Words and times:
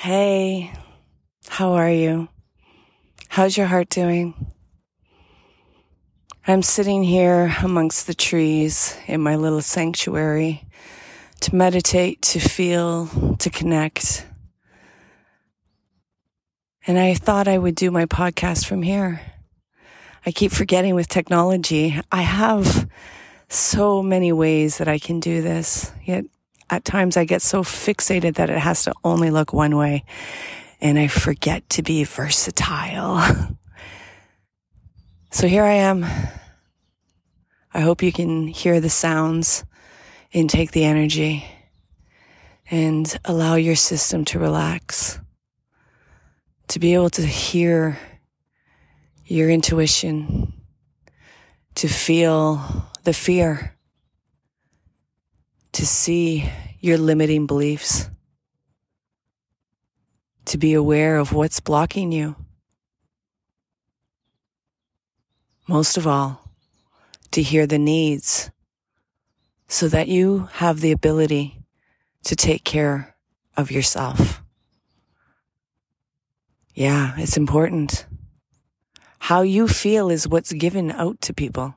Hey, 0.00 0.72
how 1.48 1.72
are 1.72 1.90
you? 1.90 2.28
How's 3.26 3.56
your 3.56 3.66
heart 3.66 3.88
doing? 3.88 4.32
I'm 6.46 6.62
sitting 6.62 7.02
here 7.02 7.52
amongst 7.64 8.06
the 8.06 8.14
trees 8.14 8.96
in 9.08 9.20
my 9.20 9.34
little 9.34 9.60
sanctuary 9.60 10.62
to 11.40 11.52
meditate, 11.52 12.22
to 12.22 12.38
feel, 12.38 13.08
to 13.38 13.50
connect. 13.50 14.24
And 16.86 16.96
I 16.96 17.14
thought 17.14 17.48
I 17.48 17.58
would 17.58 17.74
do 17.74 17.90
my 17.90 18.06
podcast 18.06 18.66
from 18.66 18.82
here. 18.82 19.20
I 20.24 20.30
keep 20.30 20.52
forgetting 20.52 20.94
with 20.94 21.08
technology. 21.08 22.00
I 22.12 22.22
have 22.22 22.88
so 23.48 24.00
many 24.00 24.30
ways 24.30 24.78
that 24.78 24.86
I 24.86 25.00
can 25.00 25.18
do 25.18 25.42
this, 25.42 25.90
yet 26.04 26.24
at 26.70 26.84
times 26.84 27.16
I 27.16 27.24
get 27.24 27.42
so 27.42 27.62
fixated 27.62 28.34
that 28.34 28.50
it 28.50 28.58
has 28.58 28.84
to 28.84 28.94
only 29.04 29.30
look 29.30 29.52
one 29.52 29.76
way 29.76 30.04
and 30.80 30.98
I 30.98 31.08
forget 31.08 31.68
to 31.70 31.82
be 31.82 32.04
versatile. 32.04 33.22
so 35.30 35.48
here 35.48 35.64
I 35.64 35.74
am. 35.74 36.04
I 37.74 37.80
hope 37.80 38.02
you 38.02 38.12
can 38.12 38.46
hear 38.46 38.80
the 38.80 38.90
sounds, 38.90 39.64
intake 40.32 40.72
the 40.72 40.84
energy, 40.84 41.46
and 42.70 43.18
allow 43.24 43.54
your 43.54 43.76
system 43.76 44.24
to 44.26 44.38
relax. 44.38 45.20
To 46.68 46.78
be 46.78 46.94
able 46.94 47.10
to 47.10 47.22
hear 47.22 47.98
your 49.24 49.50
intuition, 49.50 50.52
to 51.76 51.88
feel 51.88 52.86
the 53.04 53.12
fear 53.12 53.77
to 55.78 55.86
see 55.86 56.50
your 56.80 56.98
limiting 56.98 57.46
beliefs, 57.46 58.10
to 60.44 60.58
be 60.58 60.74
aware 60.74 61.18
of 61.18 61.32
what's 61.32 61.60
blocking 61.60 62.10
you. 62.10 62.34
Most 65.68 65.96
of 65.96 66.04
all, 66.04 66.50
to 67.30 67.42
hear 67.42 67.64
the 67.64 67.78
needs 67.78 68.50
so 69.68 69.86
that 69.86 70.08
you 70.08 70.48
have 70.54 70.80
the 70.80 70.90
ability 70.90 71.62
to 72.24 72.34
take 72.34 72.64
care 72.64 73.14
of 73.56 73.70
yourself. 73.70 74.42
Yeah, 76.74 77.14
it's 77.18 77.36
important. 77.36 78.04
How 79.20 79.42
you 79.42 79.68
feel 79.68 80.10
is 80.10 80.26
what's 80.26 80.52
given 80.52 80.90
out 80.90 81.20
to 81.20 81.32
people. 81.32 81.76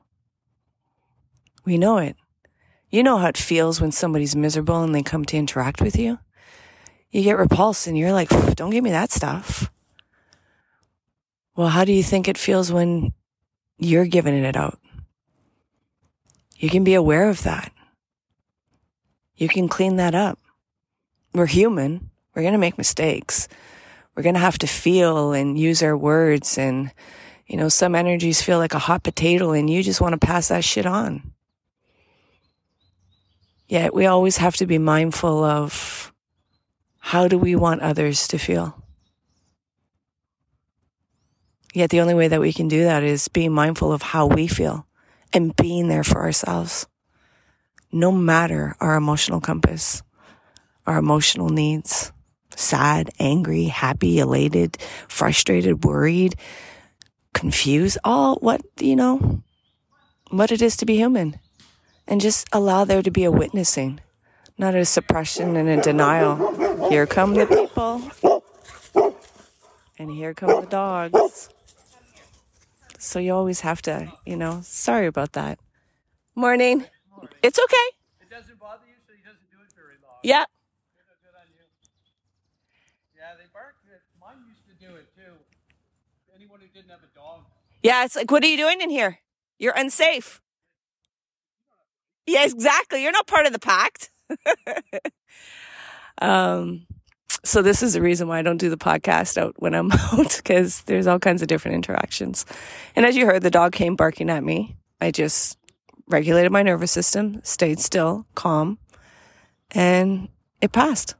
We 1.64 1.78
know 1.78 1.98
it. 1.98 2.16
You 2.92 3.02
know 3.02 3.16
how 3.16 3.28
it 3.28 3.38
feels 3.38 3.80
when 3.80 3.90
somebody's 3.90 4.36
miserable 4.36 4.82
and 4.82 4.94
they 4.94 5.02
come 5.02 5.24
to 5.24 5.36
interact 5.38 5.80
with 5.80 5.98
you? 5.98 6.18
You 7.10 7.22
get 7.22 7.38
repulsed 7.38 7.86
and 7.86 7.96
you're 7.96 8.12
like, 8.12 8.28
don't 8.54 8.68
give 8.68 8.84
me 8.84 8.90
that 8.90 9.10
stuff. 9.10 9.70
Well, 11.56 11.68
how 11.68 11.86
do 11.86 11.92
you 11.92 12.02
think 12.02 12.28
it 12.28 12.36
feels 12.36 12.70
when 12.70 13.14
you're 13.78 14.04
giving 14.04 14.34
it 14.34 14.56
out? 14.56 14.78
You 16.58 16.68
can 16.68 16.84
be 16.84 16.92
aware 16.92 17.30
of 17.30 17.42
that. 17.44 17.72
You 19.36 19.48
can 19.48 19.68
clean 19.68 19.96
that 19.96 20.14
up. 20.14 20.38
We're 21.32 21.46
human. 21.46 22.10
We're 22.34 22.42
going 22.42 22.52
to 22.52 22.58
make 22.58 22.76
mistakes. 22.76 23.48
We're 24.14 24.22
going 24.22 24.34
to 24.34 24.40
have 24.40 24.58
to 24.58 24.66
feel 24.66 25.32
and 25.32 25.58
use 25.58 25.82
our 25.82 25.96
words. 25.96 26.58
And, 26.58 26.92
you 27.46 27.56
know, 27.56 27.70
some 27.70 27.94
energies 27.94 28.42
feel 28.42 28.58
like 28.58 28.74
a 28.74 28.78
hot 28.78 29.02
potato 29.02 29.52
and 29.52 29.70
you 29.70 29.82
just 29.82 30.02
want 30.02 30.12
to 30.12 30.26
pass 30.26 30.48
that 30.48 30.62
shit 30.62 30.84
on. 30.84 31.32
Yet 33.72 33.94
we 33.94 34.04
always 34.04 34.36
have 34.36 34.54
to 34.56 34.66
be 34.66 34.76
mindful 34.76 35.42
of 35.42 36.12
how 36.98 37.26
do 37.26 37.38
we 37.38 37.56
want 37.56 37.80
others 37.80 38.28
to 38.28 38.36
feel? 38.36 38.76
Yet 41.72 41.88
the 41.88 42.02
only 42.02 42.12
way 42.12 42.28
that 42.28 42.42
we 42.42 42.52
can 42.52 42.68
do 42.68 42.84
that 42.84 43.02
is 43.02 43.28
being 43.28 43.50
mindful 43.50 43.90
of 43.90 44.02
how 44.02 44.26
we 44.26 44.46
feel 44.46 44.86
and 45.32 45.56
being 45.56 45.88
there 45.88 46.04
for 46.04 46.20
ourselves. 46.20 46.86
No 47.90 48.12
matter 48.12 48.76
our 48.78 48.94
emotional 48.94 49.40
compass, 49.40 50.02
our 50.86 50.98
emotional 50.98 51.48
needs, 51.48 52.12
sad, 52.54 53.08
angry, 53.18 53.64
happy, 53.64 54.18
elated, 54.18 54.76
frustrated, 55.08 55.82
worried, 55.82 56.34
confused, 57.32 57.96
all 58.04 58.36
what, 58.40 58.60
you 58.78 58.96
know, 58.96 59.42
what 60.28 60.52
it 60.52 60.60
is 60.60 60.76
to 60.76 60.84
be 60.84 60.96
human 60.96 61.40
and 62.06 62.20
just 62.20 62.48
allow 62.52 62.84
there 62.84 63.02
to 63.02 63.10
be 63.10 63.24
a 63.24 63.30
witnessing, 63.30 64.00
not 64.58 64.74
a 64.74 64.84
suppression 64.84 65.56
and 65.56 65.68
a 65.68 65.80
denial. 65.80 66.88
Here 66.88 67.06
come 67.06 67.34
the 67.34 67.46
people, 67.46 68.02
and 69.98 70.10
here 70.10 70.34
come 70.34 70.60
the 70.60 70.66
dogs. 70.66 71.48
So 72.98 73.18
you 73.18 73.34
always 73.34 73.60
have 73.60 73.82
to, 73.82 74.12
you 74.24 74.36
know, 74.36 74.60
sorry 74.62 75.06
about 75.06 75.32
that. 75.32 75.58
Morning. 76.34 76.86
Morning. 77.10 77.34
It's 77.42 77.58
okay. 77.58 77.88
It 78.20 78.30
doesn't 78.30 78.58
bother 78.58 78.86
you, 78.86 78.94
so 79.06 79.12
he 79.12 79.22
doesn't 79.22 79.50
do 79.50 79.58
it 79.60 79.72
very 79.74 79.96
long. 80.02 80.18
Yeah. 80.22 80.44
Yeah, 83.16 83.34
they 83.36 83.44
bark. 83.52 83.74
Mine 84.20 84.36
used 84.48 84.66
to 84.68 84.74
do 84.86 84.94
it 84.94 85.08
too. 85.16 85.34
Anyone 86.34 86.60
who 86.60 86.68
didn't 86.68 86.90
have 86.90 87.02
a 87.02 87.14
dog. 87.18 87.40
Yeah, 87.82 88.04
it's 88.04 88.14
like, 88.14 88.30
what 88.30 88.44
are 88.44 88.46
you 88.46 88.56
doing 88.56 88.80
in 88.80 88.90
here? 88.90 89.18
You're 89.58 89.74
unsafe. 89.76 90.40
Yeah, 92.26 92.44
exactly. 92.44 93.02
You're 93.02 93.12
not 93.12 93.26
part 93.26 93.46
of 93.46 93.52
the 93.52 93.58
pact. 93.58 94.10
um, 96.22 96.86
so 97.44 97.62
this 97.62 97.82
is 97.82 97.94
the 97.94 98.02
reason 98.02 98.28
why 98.28 98.38
I 98.38 98.42
don't 98.42 98.58
do 98.58 98.70
the 98.70 98.76
podcast 98.76 99.36
out 99.36 99.54
when 99.58 99.74
I'm 99.74 99.90
out 100.12 100.36
because 100.36 100.82
there's 100.82 101.06
all 101.06 101.18
kinds 101.18 101.42
of 101.42 101.48
different 101.48 101.74
interactions. 101.74 102.46
And 102.94 103.04
as 103.04 103.16
you 103.16 103.26
heard, 103.26 103.42
the 103.42 103.50
dog 103.50 103.72
came 103.72 103.96
barking 103.96 104.30
at 104.30 104.44
me. 104.44 104.76
I 105.00 105.10
just 105.10 105.58
regulated 106.06 106.52
my 106.52 106.62
nervous 106.62 106.92
system, 106.92 107.40
stayed 107.42 107.80
still, 107.80 108.26
calm, 108.34 108.78
and 109.72 110.28
it 110.60 110.72
passed. 110.72 111.16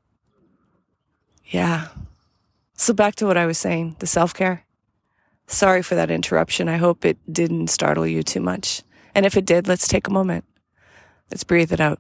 Yeah. 1.47 1.89
So 2.75 2.95
back 2.95 3.17
to 3.17 3.27
what 3.27 3.37
I 3.37 3.47
was 3.47 3.59
saying, 3.59 3.97
the 3.99 4.07
self 4.07 4.33
care. 4.35 4.65
Sorry 5.47 5.83
for 5.83 5.97
that 5.97 6.11
interruption. 6.11 6.69
I 6.69 6.77
hope 6.77 7.05
it 7.05 7.19
didn't 7.31 7.69
startle 7.69 8.07
you 8.07 8.23
too 8.23 8.41
much. 8.41 8.83
And 9.15 9.27
if 9.27 9.37
it 9.37 9.45
did, 9.45 9.69
let's 9.69 9.89
take 9.89 10.07
a 10.07 10.13
moment. 10.13 10.45
Let's 11.33 11.45
breathe 11.45 11.73
it 11.73 11.81
out. 11.81 11.99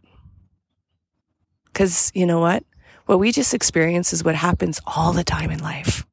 Because 1.64 2.12
you 2.14 2.26
know 2.26 2.38
what? 2.38 2.64
What 3.06 3.18
we 3.18 3.32
just 3.32 3.54
experience 3.54 4.12
is 4.12 4.22
what 4.22 4.34
happens 4.34 4.78
all 4.86 5.14
the 5.14 5.24
time 5.24 5.50
in 5.50 5.58
life. 5.60 6.06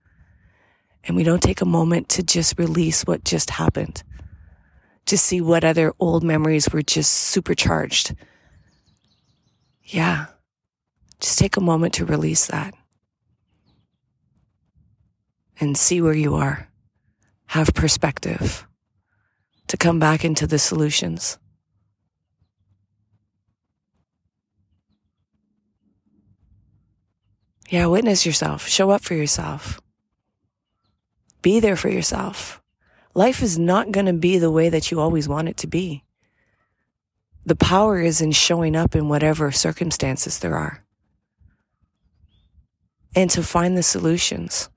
And 1.03 1.17
we 1.17 1.25
don't 1.25 1.43
take 1.43 1.59
a 1.59 1.65
moment 1.65 2.07
to 2.09 2.23
just 2.23 2.57
release 2.57 3.03
what 3.03 3.25
just 3.25 3.49
happened, 3.49 4.03
to 5.07 5.17
see 5.17 5.41
what 5.41 5.65
other 5.65 5.93
old 5.99 6.23
memories 6.23 6.69
were 6.71 6.81
just 6.81 7.11
supercharged. 7.11 8.15
Yeah. 9.83 10.27
Just 11.19 11.39
take 11.39 11.57
a 11.57 11.61
moment 11.61 11.95
to 11.95 12.05
release 12.05 12.47
that 12.47 12.73
and 15.59 15.77
see 15.77 16.01
where 16.01 16.13
you 16.13 16.35
are. 16.35 16.69
Have 17.47 17.73
perspective 17.73 18.65
to 19.67 19.75
come 19.75 19.99
back 19.99 20.23
into 20.23 20.47
the 20.47 20.59
solutions. 20.59 21.37
Yeah, 27.69 27.85
witness 27.85 28.25
yourself. 28.25 28.67
Show 28.67 28.89
up 28.89 29.03
for 29.03 29.13
yourself. 29.13 29.79
Be 31.41 31.59
there 31.59 31.75
for 31.75 31.89
yourself. 31.89 32.61
Life 33.13 33.41
is 33.41 33.57
not 33.59 33.91
going 33.91 34.07
to 34.07 34.13
be 34.13 34.37
the 34.37 34.51
way 34.51 34.69
that 34.69 34.91
you 34.91 34.99
always 34.99 35.29
want 35.29 35.49
it 35.49 35.57
to 35.57 35.67
be. 35.67 36.03
The 37.45 37.55
power 37.55 37.99
is 37.99 38.21
in 38.21 38.31
showing 38.31 38.75
up 38.75 38.95
in 38.95 39.07
whatever 39.07 39.51
circumstances 39.51 40.39
there 40.39 40.55
are 40.55 40.83
and 43.15 43.29
to 43.31 43.43
find 43.43 43.77
the 43.77 43.83
solutions. 43.83 44.69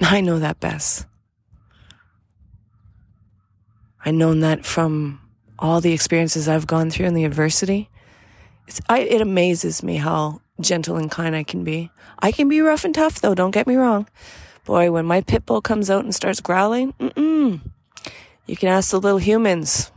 I 0.00 0.20
know 0.20 0.38
that 0.38 0.60
best. 0.60 1.06
I 4.04 4.10
know 4.10 4.34
that 4.34 4.64
from 4.64 5.20
all 5.58 5.80
the 5.80 5.92
experiences 5.92 6.48
I've 6.48 6.66
gone 6.66 6.90
through 6.90 7.06
and 7.06 7.16
the 7.16 7.24
adversity. 7.24 7.88
I, 8.88 9.00
it 9.00 9.20
amazes 9.20 9.82
me 9.82 9.96
how 9.96 10.40
gentle 10.60 10.96
and 10.96 11.10
kind 11.10 11.34
I 11.34 11.42
can 11.42 11.64
be. 11.64 11.90
I 12.18 12.32
can 12.32 12.48
be 12.48 12.60
rough 12.60 12.84
and 12.84 12.94
tough 12.94 13.20
though, 13.20 13.34
don't 13.34 13.50
get 13.50 13.66
me 13.66 13.76
wrong. 13.76 14.08
Boy, 14.64 14.90
when 14.90 15.06
my 15.06 15.20
pit 15.20 15.44
bull 15.44 15.60
comes 15.60 15.90
out 15.90 16.04
and 16.04 16.14
starts 16.14 16.40
growling, 16.40 16.92
mm-mm. 16.94 17.60
You 18.46 18.56
can 18.56 18.68
ask 18.68 18.90
the 18.90 19.00
little 19.00 19.18
humans. 19.18 19.90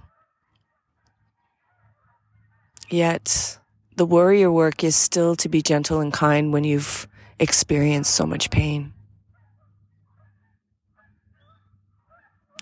Yet, 2.89 3.57
the 3.95 4.05
warrior 4.05 4.51
work 4.51 4.83
is 4.83 4.95
still 4.95 5.35
to 5.37 5.49
be 5.49 5.61
gentle 5.61 5.99
and 5.99 6.13
kind 6.13 6.53
when 6.53 6.63
you've 6.63 7.07
experienced 7.39 8.13
so 8.13 8.25
much 8.25 8.51
pain. 8.51 8.93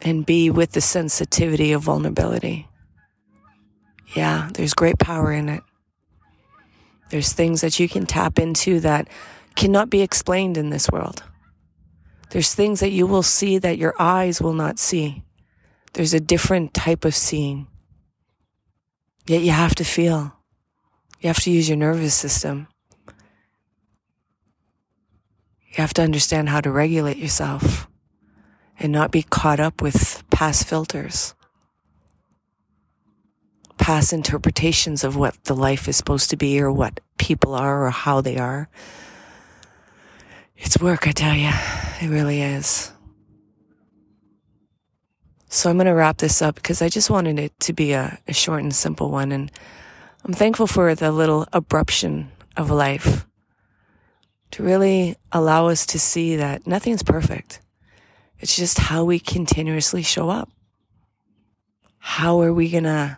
And 0.01 0.25
be 0.25 0.50
with 0.50 0.71
the 0.71 0.81
sensitivity 0.81 1.71
of 1.71 1.83
vulnerability. 1.83 2.67
Yeah, 4.15 4.50
there's 4.53 4.73
great 4.73 5.00
power 5.00 5.31
in 5.31 5.50
it. 5.50 5.63
There's 7.13 7.31
things 7.31 7.62
that 7.62 7.80
you 7.80 7.88
can 7.88 8.07
tap 8.07 8.39
into 8.39 8.80
that 8.80 9.07
cannot 9.54 9.92
be 9.92 10.01
explained 10.01 10.57
in 10.57 10.71
this 10.71 10.89
world. 10.89 11.21
There's 12.31 12.56
things 12.56 12.80
that 12.80 12.89
you 12.89 13.06
will 13.06 13.21
see 13.21 13.60
that 13.60 13.77
your 13.77 13.94
eyes 14.00 14.42
will 14.42 14.56
not 14.56 14.80
see. 14.80 15.21
There's 15.94 16.15
a 16.15 16.19
different 16.19 16.74
type 16.74 17.06
of 17.06 17.13
seeing. 17.13 17.68
Yet 19.27 19.44
you 19.44 19.51
have 19.51 19.75
to 19.75 19.83
feel. 19.83 20.33
You 21.21 21.27
have 21.27 21.39
to 21.42 21.51
use 21.51 21.69
your 21.69 21.77
nervous 21.77 22.15
system. 22.15 22.68
You 25.68 25.75
have 25.75 25.94
to 25.94 26.01
understand 26.01 26.50
how 26.50 26.62
to 26.62 26.71
regulate 26.71 27.18
yourself 27.18 27.88
and 28.80 28.92
not 28.92 29.12
be 29.12 29.21
caught 29.21 29.60
up 29.60 29.83
with 29.83 30.24
past 30.31 30.65
filters, 30.68 31.36
past 33.83 34.13
interpretations 34.13 35.03
of 35.03 35.18
what 35.18 35.35
the 35.44 35.53
life 35.53 35.89
is 35.89 35.97
supposed 35.97 36.30
to 36.30 36.38
be 36.38 36.57
or 36.62 36.71
what 36.71 37.01
people 37.18 37.53
are 37.53 37.85
or 37.85 37.89
how 37.89 38.21
they 38.21 38.38
are. 38.38 38.69
It's 40.56 40.80
work, 40.80 41.06
I 41.06 41.12
tell 41.12 41.35
you. 41.35 41.51
It 42.01 42.07
really 42.07 42.41
is. 42.41 42.94
So 45.50 45.69
I'm 45.69 45.75
going 45.75 45.88
to 45.88 45.91
wrap 45.91 46.15
this 46.15 46.41
up 46.41 46.56
because 46.56 46.81
I 46.81 46.88
just 46.88 47.09
wanted 47.09 47.38
it 47.38 47.59
to 47.59 47.74
be 47.74 47.91
a, 47.91 48.18
a, 48.25 48.31
short 48.31 48.63
and 48.63 48.74
simple 48.74 49.12
one. 49.12 49.33
And 49.33 49.51
I'm 50.24 50.33
thankful 50.33 50.65
for 50.65 50.95
the 50.95 51.12
little 51.12 51.45
abruption 51.47 52.27
of 52.56 52.71
life 52.71 53.27
to 54.51 54.63
really 54.63 55.18
allow 55.33 55.68
us 55.68 55.86
to 55.88 56.00
see 56.00 56.38
that 56.38 56.65
nothing's 56.65 57.03
perfect. 57.03 57.59
It's 58.39 58.56
just 58.56 58.79
how 58.79 59.03
we 59.03 59.19
continuously 59.19 60.03
show 60.03 60.29
up. 60.29 60.50
How 61.97 62.39
are 62.39 62.53
we 62.53 62.69
going 62.69 62.86
to 62.86 63.18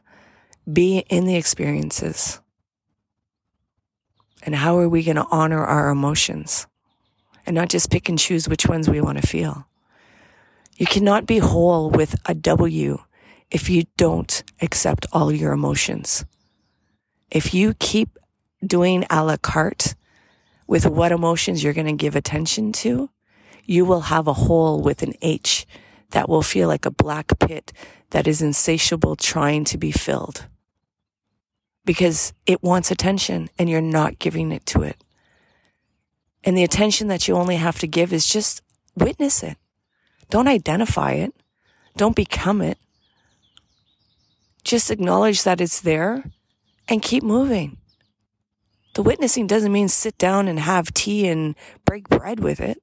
be 0.72 1.00
in 1.10 1.26
the 1.26 1.36
experiences? 1.36 2.40
And 4.44 4.56
how 4.56 4.78
are 4.78 4.90
we 4.90 5.04
going 5.04 5.16
to 5.16 5.28
honor 5.32 5.64
our 5.64 5.90
emotions 5.90 6.68
and 7.46 7.56
not 7.56 7.70
just 7.70 7.92
pick 7.92 8.10
and 8.10 8.20
choose 8.20 8.48
which 8.48 8.68
ones 8.68 8.90
we 8.90 9.02
want 9.02 9.20
to 9.20 9.28
feel? 9.28 9.68
You 10.78 10.86
cannot 10.86 11.26
be 11.26 11.40
whole 11.40 11.90
with 11.90 12.16
a 12.26 12.34
W 12.36 13.00
if 13.50 13.70
you 13.70 13.84
don't 13.98 14.44
accept 14.62 15.06
all 15.14 15.32
your 15.32 15.54
emotions. 15.54 16.26
If 17.32 17.54
you 17.54 17.74
keep 17.80 18.18
doing 18.66 19.06
a 19.10 19.24
la 19.24 19.38
carte 19.38 19.96
with 20.68 20.86
what 20.86 21.12
emotions 21.12 21.64
you're 21.64 21.74
going 21.74 21.88
to 21.88 21.94
give 21.94 22.16
attention 22.16 22.72
to, 22.74 23.10
you 23.64 23.86
will 23.86 24.02
have 24.02 24.28
a 24.28 24.34
hole 24.34 24.82
with 24.82 25.02
an 25.02 25.14
H 25.22 25.66
that 26.12 26.30
will 26.30 26.44
feel 26.44 26.68
like 26.68 26.86
a 26.86 26.92
black 26.92 27.40
pit 27.40 27.74
that 28.12 28.28
is 28.28 28.42
insatiable 28.42 29.16
trying 29.16 29.64
to 29.66 29.78
be 29.78 29.92
filled 29.92 30.48
because 31.86 32.34
it 32.46 32.64
wants 32.64 32.92
attention 32.92 33.50
and 33.58 33.70
you're 33.70 33.82
not 33.82 34.20
giving 34.20 34.52
it 34.52 34.66
to 34.68 34.82
it. 34.82 35.04
And 36.44 36.58
the 36.58 36.64
attention 36.64 37.08
that 37.08 37.28
you 37.28 37.36
only 37.36 37.56
have 37.56 37.80
to 37.80 37.88
give 37.88 38.14
is 38.14 38.28
just 38.28 38.62
witness 38.96 39.44
it. 39.44 39.58
Don't 40.30 40.48
identify 40.48 41.12
it. 41.12 41.34
Don't 41.98 42.16
become 42.16 42.62
it. 42.62 42.78
Just 44.64 44.92
acknowledge 44.92 45.44
that 45.44 45.62
it's 45.62 45.80
there 45.80 46.24
and 46.88 47.02
keep 47.02 47.24
moving. 47.24 47.78
The 48.96 49.04
witnessing 49.04 49.48
doesn't 49.48 49.72
mean 49.72 49.90
sit 49.90 50.18
down 50.18 50.48
and 50.48 50.60
have 50.60 50.94
tea 50.94 51.28
and 51.28 51.56
break 51.84 52.10
bread 52.10 52.40
with 52.40 52.60
it. 52.60 52.82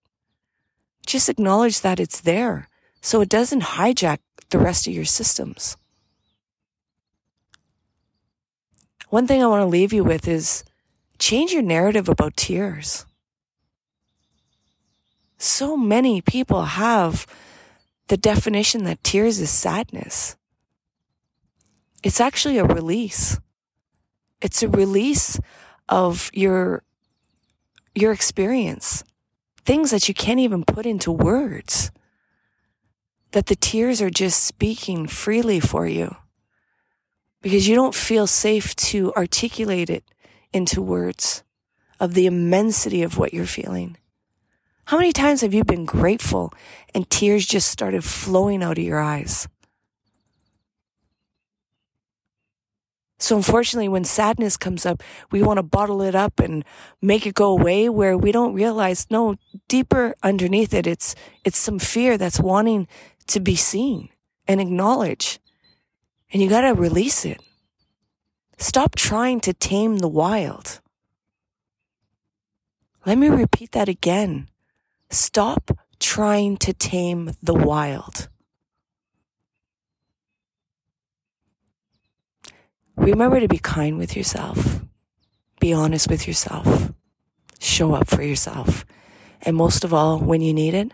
Just 1.07 1.29
acknowledge 1.29 1.81
that 1.81 1.99
it's 1.99 2.21
there 2.21 2.69
so 3.01 3.21
it 3.21 3.29
doesn't 3.29 3.63
hijack 3.63 4.19
the 4.51 4.59
rest 4.59 4.87
of 4.87 4.93
your 4.93 5.05
systems. 5.05 5.77
One 9.13 9.27
thing 9.27 9.43
I 9.43 9.47
want 9.47 9.61
to 9.61 9.67
leave 9.67 9.93
you 9.93 10.05
with 10.05 10.27
is 10.27 10.65
change 11.19 11.53
your 11.53 11.63
narrative 11.63 12.09
about 12.09 12.37
tears 12.37 13.05
so 15.43 15.77
many 15.77 16.21
people 16.21 16.63
have 16.63 17.27
the 18.09 18.17
definition 18.17 18.85
that 18.85 19.03
tears 19.03 19.41
is 19.41 19.51
sadness. 19.51 20.37
It's 22.03 22.21
actually 22.21 22.59
a 22.59 22.65
release. 22.65 23.41
It's 24.41 24.63
a 24.63 24.69
release 24.69 25.39
of 25.89 26.31
your, 26.33 26.83
your 27.95 28.13
experience. 28.13 29.05
Things 29.65 29.91
that 29.91 30.09
you 30.09 30.15
can't 30.15 30.41
even 30.41 30.65
put 30.65 30.87
into 30.87 31.11
words. 31.11 31.91
That 33.33 33.47
the 33.47 33.57
tears 33.57 34.01
are 34.01 34.11
just 34.11 34.45
speaking 34.45 35.07
freely 35.07 35.61
for 35.61 35.87
you. 35.87 36.17
Because 37.43 37.69
you 37.69 37.75
don't 37.75 37.95
feel 37.95 38.27
safe 38.27 38.75
to 38.77 39.13
articulate 39.15 39.91
it 39.91 40.05
into 40.53 40.81
words 40.81 41.43
of 42.01 42.15
the 42.15 42.27
immensity 42.27 43.03
of 43.03 43.19
what 43.19 43.35
you're 43.35 43.47
feeling. 43.47 43.97
How 44.87 44.99
many 44.99 45.13
times 45.13 45.41
have 45.43 45.55
you 45.55 45.65
been 45.65 45.85
grateful 45.85 46.53
and 46.95 47.09
tears 47.09 47.47
just 47.47 47.69
started 47.71 48.05
flowing 48.05 48.63
out 48.63 48.79
of 48.79 48.85
your 48.85 49.01
eyes? 49.01 49.49
So 53.19 53.37
unfortunately, 53.37 53.89
when 53.89 54.03
sadness 54.03 54.57
comes 54.57 54.85
up, 54.85 55.01
we 55.31 55.45
want 55.45 55.59
to 55.59 55.63
bottle 55.63 56.03
it 56.03 56.17
up 56.17 56.41
and 56.41 56.65
make 57.01 57.25
it 57.25 57.35
go 57.35 57.51
away 57.51 57.89
where 57.89 58.19
we 58.19 58.33
don't 58.33 58.53
realize, 58.53 59.07
no, 59.11 59.37
deeper 59.69 60.15
underneath 60.25 60.75
it, 60.75 60.89
it's, 60.89 61.15
it's 61.45 61.59
some 61.59 61.79
fear 61.79 62.19
that's 62.19 62.41
wanting 62.41 62.89
to 63.29 63.39
be 63.39 63.55
seen 63.55 64.09
and 64.49 64.61
acknowledged. 64.61 65.39
And 66.33 66.43
you 66.43 66.49
got 66.49 66.63
to 66.63 66.73
release 66.73 67.25
it. 67.25 67.41
Stop 68.57 68.95
trying 68.95 69.41
to 69.41 69.53
tame 69.53 69.99
the 69.99 70.09
wild. 70.09 70.81
Let 73.05 73.19
me 73.19 73.29
repeat 73.29 73.73
that 73.73 73.89
again. 73.89 74.49
Stop 75.11 75.71
trying 75.99 76.57
to 76.59 76.73
tame 76.73 77.33
the 77.43 77.55
wild. 77.55 78.29
Remember 82.97 83.41
to 83.41 83.49
be 83.49 83.59
kind 83.59 83.99
with 83.99 84.17
yourself. 84.17 84.81
Be 85.61 85.73
honest 85.73 86.09
with 86.09 86.27
yourself. 86.27 86.93
Show 87.59 87.95
up 87.95 88.09
for 88.09 88.23
yourself. 88.23 88.85
And 89.43 89.57
most 89.57 89.85
of 89.85 89.93
all, 89.93 90.19
when 90.19 90.41
you 90.41 90.55
need 90.55 90.75
it, 90.75 90.93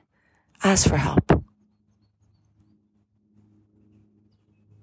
ask 0.65 0.89
for 0.89 0.97
help. 0.97 1.45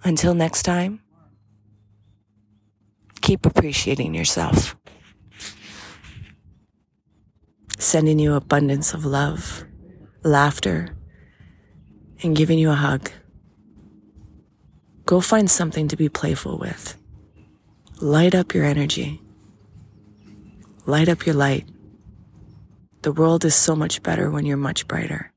Until 0.06 0.34
next 0.34 0.64
time, 0.64 1.02
keep 3.22 3.46
appreciating 3.46 4.14
yourself 4.14 4.78
sending 7.78 8.18
you 8.20 8.34
abundance 8.34 8.94
of 8.94 9.06
love, 9.06 9.64
laughter, 10.24 10.96
and 12.24 12.36
giving 12.36 12.58
you 12.58 12.72
a 12.72 12.76
hug. 12.76 13.12
Go 15.06 15.22
find 15.22 15.50
something 15.50 15.88
to 15.90 15.96
be 15.96 16.10
playful 16.10 16.58
with. 16.58 16.98
Light 18.02 18.34
up 18.34 18.54
your 18.54 18.66
energy. 18.66 19.22
Light 20.86 21.10
up 21.10 21.26
your 21.26 21.36
light. 21.36 21.70
The 23.04 23.12
world 23.12 23.46
is 23.46 23.54
so 23.54 23.76
much 23.76 24.02
better 24.02 24.32
when 24.32 24.46
you're 24.46 24.58
much 24.58 24.88
brighter. 24.88 25.32